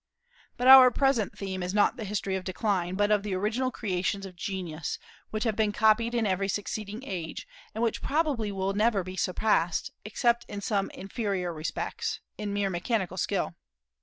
But 0.57 0.67
our 0.67 0.89
present 0.89 1.37
theme 1.37 1.61
is 1.61 1.75
not 1.75 1.95
the 1.95 2.05
history 2.05 2.35
of 2.35 2.43
decline, 2.43 2.95
but 2.95 3.11
of 3.11 3.21
the 3.21 3.35
original 3.35 3.69
creations 3.69 4.25
of 4.25 4.35
genius, 4.35 4.97
which 5.29 5.43
have 5.43 5.55
been 5.55 5.71
copied 5.71 6.15
in 6.15 6.25
every 6.25 6.47
succeeding 6.47 7.03
age, 7.03 7.47
and 7.75 7.83
which 7.83 8.01
probably 8.01 8.51
will 8.51 8.73
never 8.73 9.03
be 9.03 9.15
surpassed, 9.15 9.91
except 10.03 10.43
in 10.47 10.59
some 10.59 10.89
inferior 10.89 11.53
respects, 11.53 12.19
in 12.35 12.51
mere 12.51 12.71
mechanical 12.71 13.15
skill. 13.17 13.53